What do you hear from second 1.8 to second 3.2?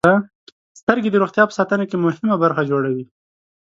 کې مهمه برخه جوړوي.